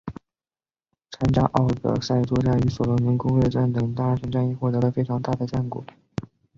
[1.11, 5.85] 参加敖德萨作战与所罗门攻略战等大型战役获得了非常大的战果。